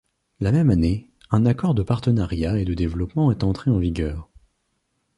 [0.39, 4.31] La même année, un accord de partenariat et de développement est entré en vigueur.